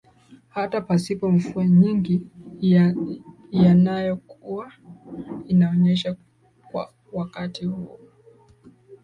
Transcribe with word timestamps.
Hta 0.49 0.81
pasipo 0.81 1.31
mvua 1.31 1.67
nyingi 1.67 2.21
ianayokuwa 3.51 4.71
inanyesha 5.47 6.15
kwa 6.71 6.93
wakati 7.11 7.65
huo 7.65 7.99